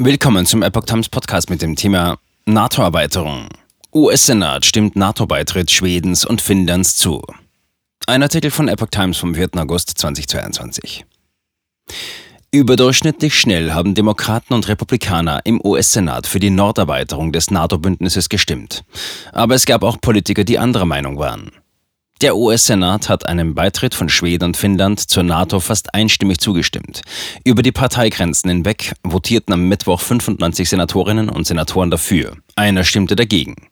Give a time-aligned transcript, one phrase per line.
[0.00, 3.46] Willkommen zum Epoch Times Podcast mit dem Thema NATO-Erweiterung.
[3.94, 7.22] US-Senat stimmt NATO-Beitritt Schwedens und Finnlands zu.
[8.08, 9.50] Ein Artikel von Epoch Times vom 4.
[9.54, 11.06] August 2022.
[12.50, 18.82] Überdurchschnittlich schnell haben Demokraten und Republikaner im US-Senat für die Norderweiterung des NATO-Bündnisses gestimmt.
[19.30, 21.52] Aber es gab auch Politiker, die anderer Meinung waren.
[22.20, 27.02] Der US-Senat hat einem Beitritt von Schweden und Finnland zur NATO fast einstimmig zugestimmt.
[27.44, 32.36] Über die Parteigrenzen hinweg votierten am Mittwoch 95 Senatorinnen und Senatoren dafür.
[32.54, 33.68] Einer stimmte dagegen.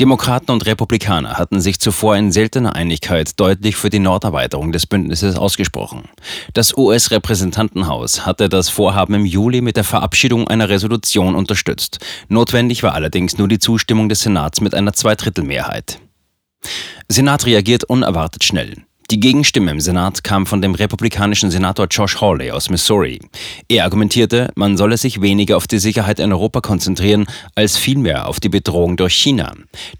[0.00, 5.36] Demokraten und Republikaner hatten sich zuvor in seltener Einigkeit deutlich für die Norderweiterung des Bündnisses
[5.36, 6.08] ausgesprochen.
[6.54, 12.00] Das US-Repräsentantenhaus hatte das Vorhaben im Juli mit der Verabschiedung einer Resolution unterstützt.
[12.28, 16.00] Notwendig war allerdings nur die Zustimmung des Senats mit einer Zweidrittelmehrheit.
[17.08, 18.74] Senat reagiert unerwartet schnell.
[19.12, 23.20] Die Gegenstimme im Senat kam von dem republikanischen Senator Josh Hawley aus Missouri.
[23.68, 28.40] Er argumentierte, man solle sich weniger auf die Sicherheit in Europa konzentrieren, als vielmehr auf
[28.40, 29.52] die Bedrohung durch China.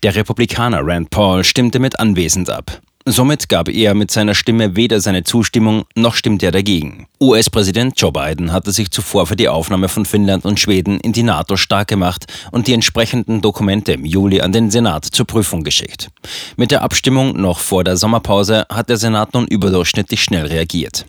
[0.02, 2.82] Der Republikaner Rand Paul stimmte mit anwesend ab.
[3.08, 7.06] Somit gab er mit seiner Stimme weder seine Zustimmung noch stimmte er dagegen.
[7.20, 11.22] US-Präsident Joe Biden hatte sich zuvor für die Aufnahme von Finnland und Schweden in die
[11.22, 16.10] NATO stark gemacht und die entsprechenden Dokumente im Juli an den Senat zur Prüfung geschickt.
[16.56, 21.06] Mit der Abstimmung noch vor der Sommerpause hat der Senat nun überdurchschnittlich schnell reagiert.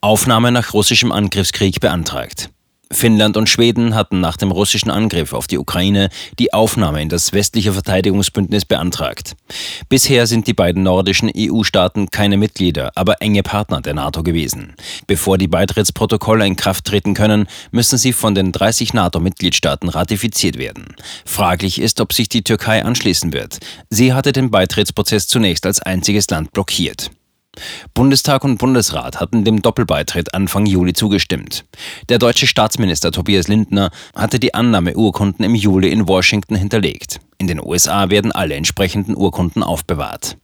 [0.00, 2.50] Aufnahme nach russischem Angriffskrieg beantragt.
[2.92, 7.32] Finnland und Schweden hatten nach dem russischen Angriff auf die Ukraine die Aufnahme in das
[7.32, 9.34] westliche Verteidigungsbündnis beantragt.
[9.88, 14.74] Bisher sind die beiden nordischen EU-Staaten keine Mitglieder, aber enge Partner der NATO gewesen.
[15.06, 20.94] Bevor die Beitrittsprotokolle in Kraft treten können, müssen sie von den 30 NATO-Mitgliedstaaten ratifiziert werden.
[21.24, 23.58] Fraglich ist, ob sich die Türkei anschließen wird.
[23.90, 27.10] Sie hatte den Beitrittsprozess zunächst als einziges Land blockiert.
[27.94, 31.64] Bundestag und Bundesrat hatten dem Doppelbeitritt Anfang Juli zugestimmt.
[32.08, 37.20] Der deutsche Staatsminister Tobias Lindner hatte die Annahmeurkunden im Juli in Washington hinterlegt.
[37.38, 40.36] In den USA werden alle entsprechenden Urkunden aufbewahrt.